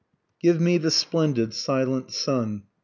GIVE 0.41 0.59
ME 0.59 0.79
THE 0.79 0.89
SPLENDID 0.89 1.53
SILENT 1.53 2.09
SUN. 2.09 2.63